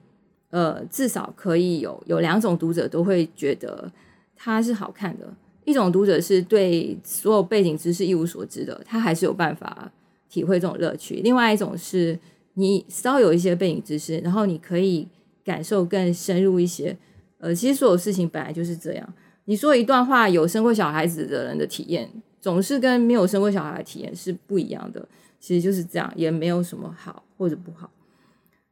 [0.51, 3.92] 呃，至少可以有有两种读者都会觉得
[4.35, 5.31] 它是好看的。
[5.66, 9.92] 一种读者是对所有背景知识一无所知的，他还是有办法
[10.31, 11.16] 体会这种乐趣。
[11.16, 12.18] 另外一种是
[12.55, 15.07] 你稍有一些背景知识，然后你可以
[15.44, 16.97] 感受更深入一些。
[17.40, 19.07] 呃，其实所有事情本来就是这样。
[19.44, 25.09] 你说一段话，有生过小孩子的人的体验，总是跟没有生过小孩的体验是不一样的。
[25.40, 27.90] 其实就是这样，也没有什么好或者不好。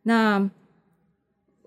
[0.02, 0.50] 那。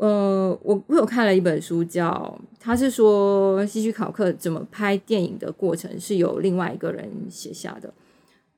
[0.02, 7.94] 呃，我我有看了一本书，叫他是说希区考克怎么拍电影的过程是由另外一个人写下的，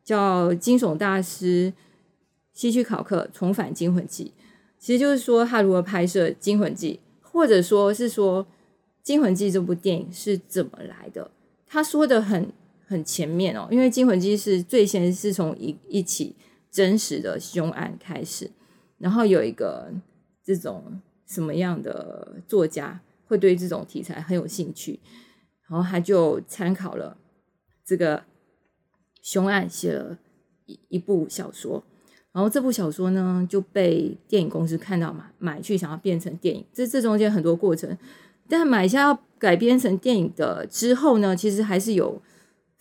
[0.03, 1.73] 叫惊悚大师
[2.53, 4.31] 希区考克重返惊魂记，
[4.77, 8.45] 其实就是说他如何拍摄惊魂记，或者说是说
[9.01, 11.31] 惊魂记这部电影是怎么来的。
[11.65, 12.53] 他说的很
[12.91, 16.35] 很前面哦，因为惊魂记是最先是从一一起
[16.69, 18.51] 真实的凶案开始，
[18.99, 19.91] 然后有一个
[20.45, 21.01] 这种。
[21.27, 24.99] 什么样的作家会对这种题材很有兴趣？
[25.69, 27.15] 然后他就参考了
[27.85, 28.21] 这个
[29.23, 30.17] 凶案，写了
[30.65, 31.81] 一一部小说。
[32.33, 36.65] 然后这部小说呢就被电影公司看到嘛，买去想要变成电影。
[36.73, 37.97] 这这中间很多过程，
[38.49, 42.21] 但买下要改编成电影的之后呢，其实还是有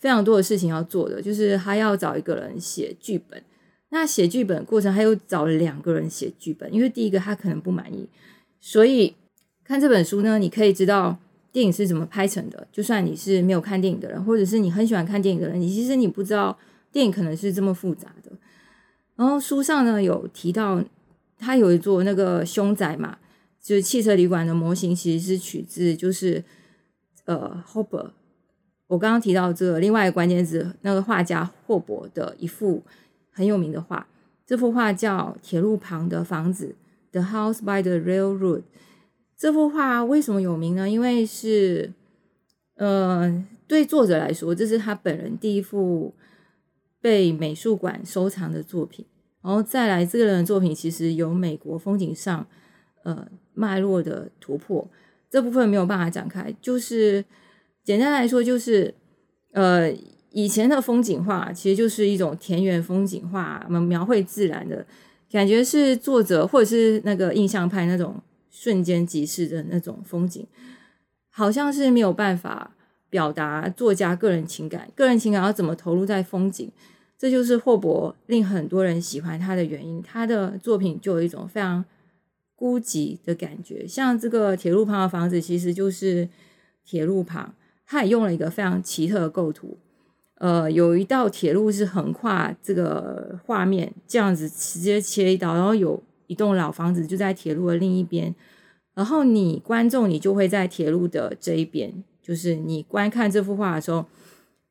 [0.01, 3.41] 非常多的事情要做的，就是他要找一个人写剧本。
[3.89, 8.09] 那写剧本过程，他又找了两个人写剧本，因为第一个他可能不满意。
[8.59, 9.13] 所以
[9.63, 11.19] 看这本书呢，你可以知道
[11.51, 12.67] 电影是怎么拍成的。
[12.71, 16.57] 就算你是没有看电影的人，或者是你很喜欢看电影的人，你其实你不知道
[16.91, 18.31] 电影可能是这么复杂的。
[19.15, 20.83] 然后书上呢有提到，
[21.37, 23.19] 他有一座那个凶宅嘛，
[23.61, 26.43] 就是汽车旅馆的模型，其实是取自就是
[27.25, 28.11] 呃 Hober。
[28.91, 32.83] 我刚刚提到这个另外一个关键字，那个画家霍伯的一幅
[33.31, 34.05] 很有名的画，
[34.45, 36.75] 这幅画叫《铁路旁的房子》。
[37.13, 38.63] The House by the Railroad
[39.37, 40.89] 这幅画为什么有名呢？
[40.89, 41.93] 因为是，
[42.75, 46.13] 呃，对作者来说，这是他本人第一幅
[46.99, 49.05] 被美术馆收藏的作品。
[49.41, 52.45] 然后再来，这个人的作品其实有美国风景上
[53.03, 54.85] 呃脉络的突破，
[55.29, 56.53] 这部分没有办法展开。
[56.61, 57.23] 就是
[57.83, 58.93] 简单来说，就是
[59.53, 59.91] 呃，
[60.31, 64.85] 以前的风景画其实就是一种田园风景画，描描绘自然的。
[65.31, 70.45] 感觉是作者或者是那个印象派那种瞬间即逝的那种风景，
[71.29, 72.75] 好像是没有办法
[73.09, 74.91] 表达作家个人情感。
[74.93, 76.69] 个人情感要怎么投入在风景？
[77.17, 80.01] 这就是霍伯令很多人喜欢他的原因。
[80.01, 81.85] 他的作品就有一种非常
[82.53, 83.87] 孤寂的感觉。
[83.87, 86.27] 像这个铁路旁的房子，其实就是
[86.83, 87.53] 铁路旁，
[87.91, 89.77] 他也用了一个非常奇特的构图。
[90.35, 98.33] 呃，有一道铁路是横跨这个画面，这样子直接切一刀，然后有一栋老房子就在铁路的另一边，
[98.93, 104.05] 然后你观众你就会在铁路的这一边，就是你观看这幅画的时候，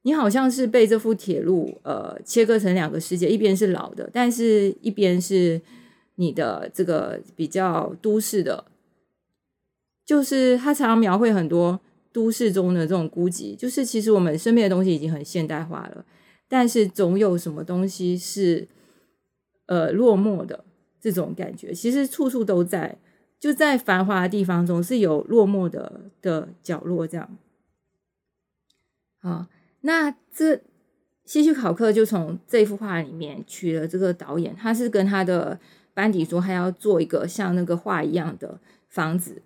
[0.03, 5.61] 你好像是被这幅铁路呃切割成两个世界，一边是老的，但是一边是
[6.15, 8.65] 你的这个比较都市的，
[10.07, 11.79] 就是他常常描绘很多。
[12.13, 16.05] 都市中的这种孤寂，就是其实我们身边的东西已经很现代化了，
[16.49, 18.69] 但是总有什么东西是
[19.67, 20.65] 呃落寞的
[21.01, 22.99] 这种感觉，其实处处都在，
[23.39, 27.07] 就在繁华的地方总是有落寞的的角落。
[27.07, 27.39] 这样，
[29.21, 29.47] 好，
[29.83, 30.61] 那这
[31.25, 35.61] 希区考克就从这幅画里面取了这个导演，他是跟他的
[35.95, 39.43] 班底说，他要做一个像那个画一样的房子。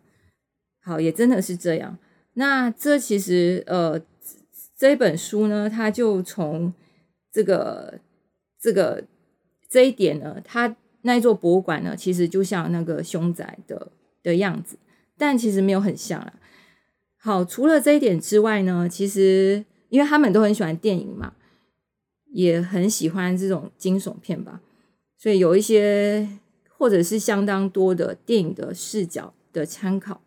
[0.80, 1.98] 好，也真的是这样。
[2.34, 4.00] 那这其实呃，
[4.76, 6.72] 这本书呢，它就从
[7.32, 7.98] 这个
[8.60, 9.04] 这个
[9.68, 13.92] 这一点呢，它那一座博物馆呢，其实就像那个凶宅的
[14.22, 14.76] 的样子。
[15.16, 16.34] 但其实没有很像啦。
[17.16, 21.34] 好，除了这一点之外呢，其实因为他们都很喜欢电影嘛，
[22.32, 24.60] 也很喜欢这种惊悚片吧，
[25.16, 26.28] 所以有一些
[26.76, 30.20] 或者是相当多的电影的视角的参考，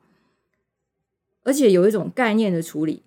[1.47, 3.01] 而且有一种概念的处理。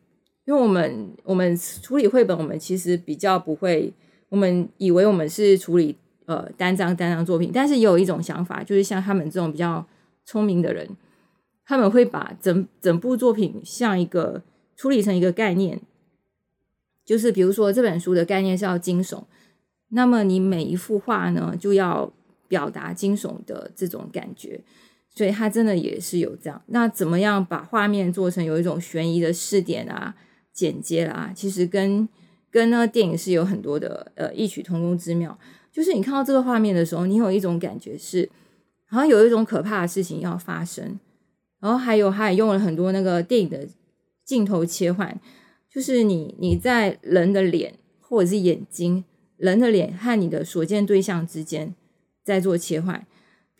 [0.47, 3.93] 因为我们我们处理绘本，我们其实比较不会，
[4.31, 9.87] 我们以为我们是处理呃单张单张作品，但是也有一种想法，就是像他们这种比较
[10.25, 10.89] 聪明的人，
[11.65, 14.43] 他们会把整整部作品像一个
[14.75, 15.81] 处理成一个概念，
[17.05, 19.23] 就是比如说这本书的概念是要惊悚，
[19.91, 22.13] 那么你每一幅画呢就要
[22.49, 24.63] 表达惊悚的这种感觉，
[25.15, 26.63] 所以它真的也是有这样。
[26.67, 30.15] 那怎么样把画面做成有一种悬疑的视点啊？
[30.53, 32.07] 剪接啦，其实跟
[32.51, 35.39] 跟那个电影是有很多的呃异曲同工之妙。
[35.73, 38.29] 就是你看到这个画面的时候，你有一种感觉是，
[38.87, 40.99] 好像有一种可怕的事情要发生。
[41.61, 43.67] 然后还有，他也用了很多那个电影的
[44.25, 45.19] 镜头切换，
[45.73, 49.05] 就是你你在人的脸或者是眼睛，
[49.37, 51.75] 人的脸和你的所见对象之间
[52.25, 53.07] 在做切换。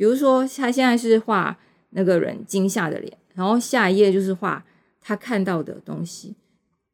[0.01, 1.59] 比如说，他现在是画
[1.91, 4.65] 那个人惊吓的脸，然后下一页就是画
[4.99, 6.37] 他看到的东西。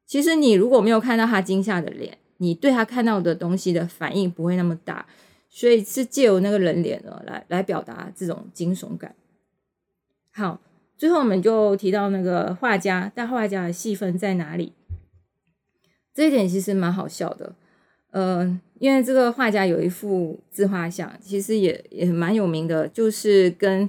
[0.05, 5.07] 其实你如果没有看到他惊吓的脸，你对他看到的东西的反应不会那么大，
[5.49, 9.15] 所以是借由那个人脸呢来来表达这种惊悚感。
[10.33, 10.61] 好，
[10.97, 14.73] 最后我们就提到那个画家，但画家的戏份在哪里？
[16.13, 17.55] 这一点其实蛮好笑的，
[18.11, 23.89] 呃，因为这个画家有一幅自画像，其实也也蛮有名的，就是跟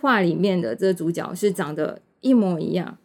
[0.00, 2.96] 画里面的这主角是长得一模一样。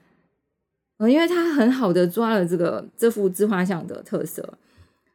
[0.98, 4.58] 呃，因为他很好的抓了这个这幅自画像的特色。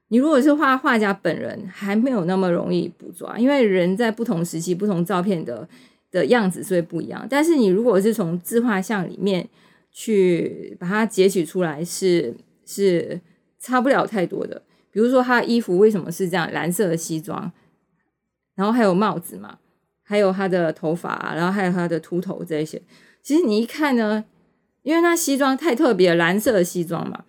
[0.09, 5.69] 你如果是画画家本人，还没有那么容易捕捉，因为人在不同时期、不同照片的
[6.11, 7.27] 的样子是会不一样。
[7.29, 9.49] 但是你如果是从自画像里面
[9.91, 13.21] 去把它截取出来，是是
[13.59, 14.63] 差不了太多的。
[14.95, 17.53] 比如说他的衣服为什么是这样蓝色的西装，
[18.55, 19.59] 然后还有帽子嘛，
[20.03, 22.81] 还有他的头发，然后还有他的秃头这一些，
[23.23, 24.25] 其实你一看呢。
[24.85, 27.25] 因为那西装太特别，蓝色的西装嘛，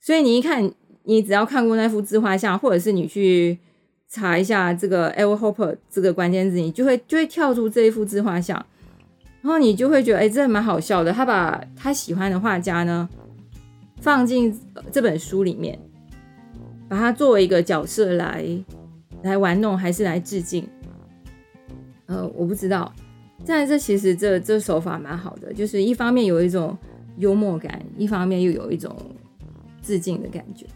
[0.00, 0.68] 所以你一看，
[1.04, 3.56] 你只要看过那幅自画像，或者是你去
[4.08, 8.56] 查一下这个 e l Hopper 这个关键字，你就会就会跳出这一幅自画像，
[9.42, 11.12] 然后你就会觉得，哎，这蛮好笑的。
[11.12, 13.08] 他把他喜欢的画家呢
[14.00, 15.78] 放进这本书里面，
[16.88, 18.44] 把它作为一个角色来
[19.22, 20.66] 来玩弄，还是来致敬？
[22.06, 22.92] 呃，我不知道。
[23.46, 26.76] 但这其实这这手法蛮好的，就是一方面有一种
[27.18, 28.96] 幽默感，一方面又有一种
[29.80, 30.66] 致敬的感觉。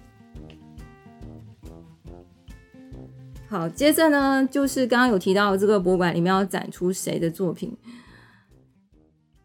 [3.48, 7.76] 好，接着呢，就是刚刚有提到这个博物馆里面要展出谁的作品，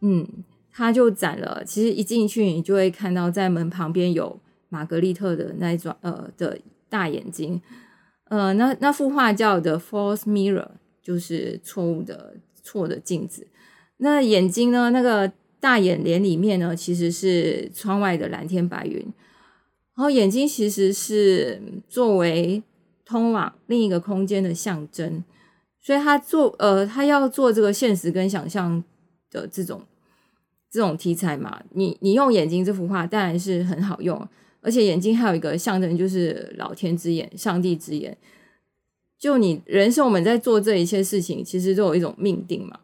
[0.00, 0.26] 嗯，
[0.72, 1.62] 他就展了。
[1.66, 7.60] 其实一进去，你就会看到在门旁边有玛格丽特的那一种呃的大眼睛，
[8.24, 10.68] 呃，那那幅画叫的 False Mirror，
[11.02, 12.36] 就是错误的。
[12.60, 13.46] 错的镜子，
[13.96, 14.90] 那眼睛呢？
[14.90, 18.96] 那个大眼帘里面呢，其实是窗外的蓝天白云。
[19.96, 22.62] 然后眼睛其实是作为
[23.06, 25.24] 通往另一个空间的象征，
[25.80, 28.84] 所以他做呃，他要做这个现实跟想象
[29.30, 29.80] 的这种
[30.70, 31.62] 这种题材嘛。
[31.70, 34.28] 你你用眼睛这幅画当然是很好用，
[34.60, 38.16] 而且眼睛还有一个象征，就是老天之眼、上帝之眼。
[39.18, 42.78] 就你人生，我们在做这一切事情，其实都有一种命定嘛。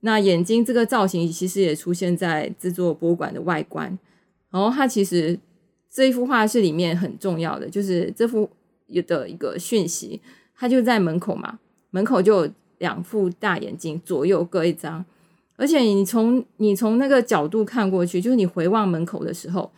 [0.00, 3.98] 那眼睛这个造型，其实也出现在制作博物馆的外观。
[4.50, 5.38] 然后它其实
[5.90, 8.50] 这一幅画是里面很重要的，就是这幅
[8.88, 10.20] 有的一个讯息，
[10.56, 11.58] 它就在门口嘛，
[11.90, 15.04] 门口就有两副大眼睛，左右各一张。
[15.56, 19.70] 而且你从你从那个角度看过去，就是你回望门口的时候，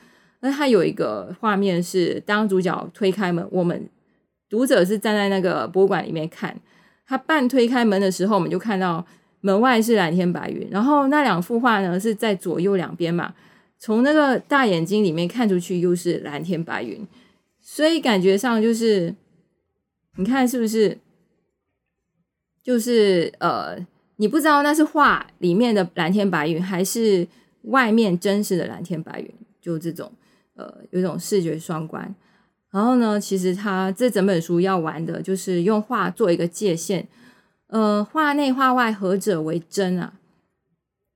[0.45, 3.89] 那它有一个画面是当主角推开门，我们。
[4.47, 6.57] 读者是站在那个博物馆里面看，
[7.09, 9.05] 他半推开门的时候，我们就看到
[9.41, 13.35] 门外是蓝天白云，然后那两幅画呢是在左右两边嘛，
[13.79, 17.05] 从那个大眼睛里面看出去又是蓝天白云，
[17.61, 19.13] 所以感觉上就是，
[20.19, 20.99] 你看是不是？
[22.63, 23.77] 就是呃，
[24.17, 27.27] 你不知道那是画里面的蓝天白云，还是
[27.63, 29.29] 外面真实的蓝天白云，
[29.61, 30.13] 就这种
[30.55, 32.15] 呃，有一种视觉双关。
[32.71, 37.07] 然后呢，其实他这整本书要玩的就是用画做一个界限，
[37.69, 40.15] 呃，画内画外何者为真啊？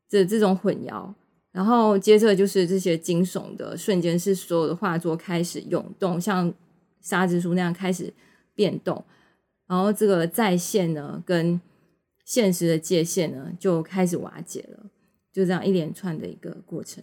[0.09, 1.15] 这这种混淆。
[1.51, 6.53] 然后接着就是这些惊悚的瞬间，是所有的画作开始涌动，像
[7.01, 8.13] 沙之书那样开始
[8.55, 9.05] 变动。
[9.67, 11.61] 然后这个在线呢，跟
[12.25, 14.87] 现实的界限呢，就开始瓦解了。
[15.33, 17.03] 就这样一连串的一个过程。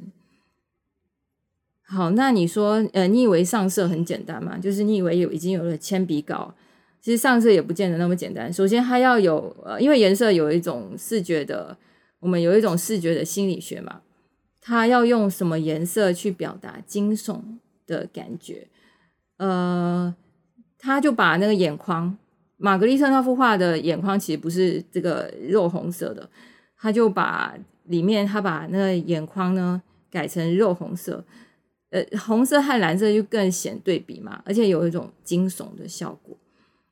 [1.88, 4.58] 好，那你说，呃，你以为上色很简单吗？
[4.58, 6.54] 就是你以为有已经有了铅笔稿，
[7.00, 8.52] 其实上色也不见得那么简单。
[8.52, 11.78] 首先，它要有，呃，因为颜色有一种视觉的，
[12.20, 14.02] 我们有一种视觉的心理学嘛，
[14.60, 17.40] 它要用什么颜色去表达惊悚
[17.86, 18.68] 的感觉？
[19.38, 20.16] 呃，
[20.80, 22.18] 他就把那个眼眶，
[22.58, 26.28] 玛格丽特那幅画的眼眶其实不是这个肉红色的，
[26.80, 29.80] 他就把里面他把那个眼眶呢
[30.10, 31.24] 改成肉红色。
[31.96, 36.38] 呃，红色和蓝色就更显对比嘛，而且有一种惊悚的效果。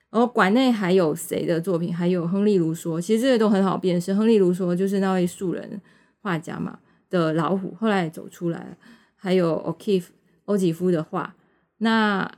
[0.09, 1.93] 然后馆内还有谁的作品？
[1.93, 4.13] 还有亨利·卢梭，其实这些都很好辨识。
[4.13, 5.81] 亨利·卢梭就是那位素人
[6.21, 6.79] 画家嘛
[7.09, 8.77] 的老虎，后来走出来了。
[9.17, 10.07] 还有 O'Keefe
[10.45, 11.35] 欧吉夫的画，
[11.79, 12.31] 那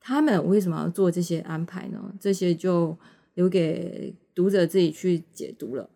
[0.00, 2.14] 他们为什么要做这些安排呢？
[2.18, 2.96] 这些就
[3.34, 5.90] 留给读者自己去解读了。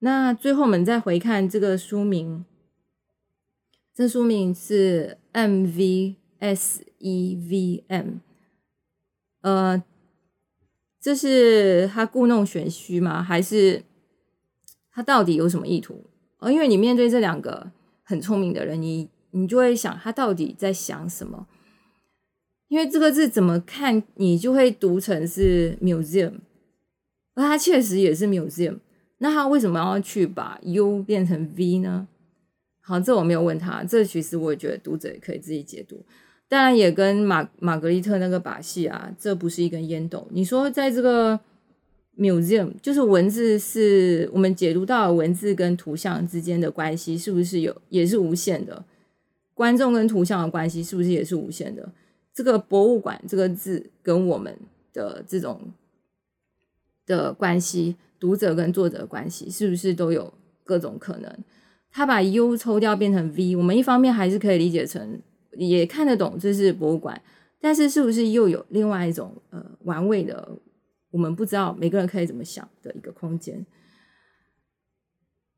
[0.00, 2.44] 那最后我们再回看这个书名。
[3.96, 8.16] 这书名是 M V S E V M，
[9.40, 9.82] 呃，
[11.00, 13.22] 这是他故弄玄虚吗？
[13.22, 13.84] 还是
[14.92, 16.10] 他到底有什么意图？
[16.40, 17.72] 呃，因为你面对这两个
[18.02, 21.46] 很聪明的人，你你就会想他到底在想什么？
[22.68, 26.40] 因为这个字怎么看，你就会读成是 museum，
[27.34, 28.80] 而它确实也是 museum，
[29.20, 32.08] 那他为什么要去把 U 变成 V 呢？
[32.88, 33.82] 好，这我没有问他。
[33.82, 36.00] 这其实我也觉得读者也可以自己解读。
[36.46, 40.24] 当然，也跟玛玛格丽特那个把戏啊，这不是一根烟斗。
[40.30, 41.40] 你说在这个
[42.16, 48.84] museum，就是文字是我们解读到文字跟图像之间的关系，是不是有也是无限的？
[49.52, 51.90] 观众跟图像的关系是不是也是无限的？
[52.32, 54.56] 这个博物馆这个字跟我们
[54.92, 55.60] 的这种
[57.04, 60.32] 的关系，读者跟作者的关系，是不是都有
[60.62, 61.36] 各种可能？
[61.96, 65.18] 他把 U 抽掉变成 V，我们一方面还是可以理解成，
[65.52, 67.18] 也看得懂这是博物馆，
[67.58, 70.58] 但是是不是又有另外一种呃玩味的，
[71.10, 73.64] 我们不知道每个人可以怎么想的一个空间。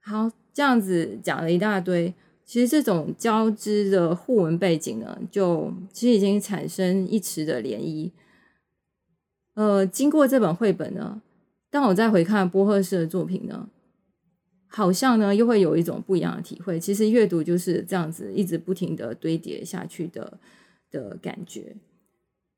[0.00, 2.14] 好，这样子讲了一大堆，
[2.44, 8.12] 其实这种交织的互文背景呢，就其实已经产生一池的涟漪。
[9.54, 11.20] 呃，经过这本绘本呢，
[11.68, 13.68] 当我再回看波赫士的作品呢。
[14.68, 16.78] 好像呢，又会有一种不一样的体会。
[16.78, 20.38] 其实阅读就是这样子，一直不停的堆叠下去的
[20.90, 21.74] 的感觉。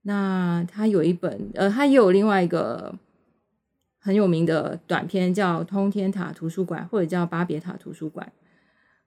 [0.02, 2.98] 那他有一本，呃，他也有另外一个
[3.98, 8.26] 很有名的短篇，叫《通天塔图书馆》，或者叫《巴别塔图书馆》。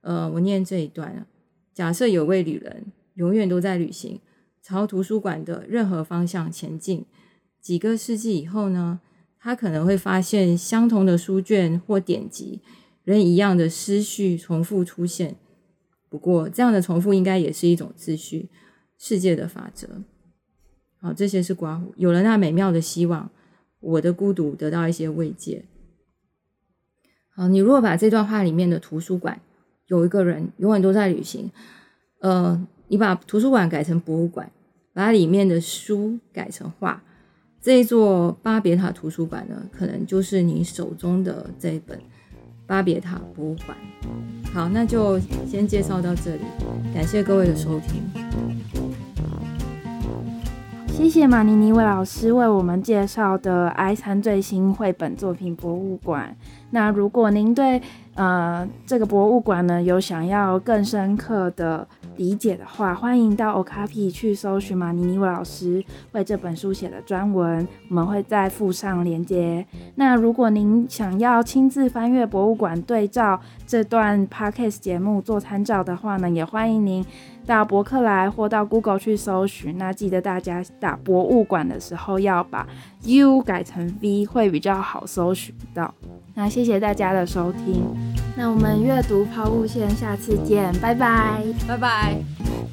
[0.01, 1.25] 呃，我念这一段：
[1.73, 2.85] 假设有位旅人
[3.15, 4.21] 永远都在旅行，
[4.61, 7.05] 朝图书馆的任何方向前进。
[7.59, 9.01] 几个世纪以后呢，
[9.39, 12.61] 他可能会发现相同的书卷或典籍。
[13.03, 15.35] 人一样的思绪重复出现，
[16.09, 18.49] 不过这样的重复应该也是一种秩序，
[18.97, 20.03] 世界的法则。
[21.01, 23.29] 好，这些是刮胡，有了那美妙的希望，
[23.81, 25.65] 我的孤独得到一些慰藉。
[27.35, 29.41] 好，你如果把这段话里面的图书馆
[29.87, 31.51] 有一个人永远都在旅行，
[32.19, 34.49] 呃，你把图书馆改成博物馆，
[34.93, 37.03] 把里面的书改成画，
[37.59, 41.99] 这一座巴别塔图书馆呢，可能就是你手中的这一本。
[42.65, 43.77] 巴别塔博物馆，
[44.53, 46.41] 好，那就先介绍到这里，
[46.93, 48.01] 感谢各位的收听。
[50.87, 56.33] 谢谢马尼尼魏老师为我们介绍的埃三最新绘本作品博物馆。
[56.69, 57.81] 那如果您对
[58.13, 61.85] 呃这个博物馆呢有想要更深刻的
[62.17, 69.65] 理解的话，欢迎到 Okapi 去搜寻马尼尼沃老师为这本书写的专文，我们会再附上链接。
[69.95, 77.03] 那如果您想要亲自翻阅博物馆，对照这段 Podcast 节目做参照的话呢，也欢迎您
[77.45, 79.77] 到博客来或到 Google 去搜寻。
[79.77, 82.67] 那记得大家打博物馆的时候要把
[83.03, 85.93] U 改成 V，会比较好搜寻到。
[86.35, 87.83] 那谢谢大家的收听。
[88.35, 92.72] 那我们阅读抛物线，下次见，拜拜，拜拜。